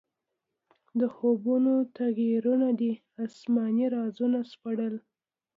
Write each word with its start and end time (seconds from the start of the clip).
د 0.99 1.01
خوبونو 1.15 1.73
تعبیرونه 1.97 2.67
دې 2.79 2.91
اسماني 3.25 3.85
رازونه 3.95 4.39
سپړل. 4.51 4.95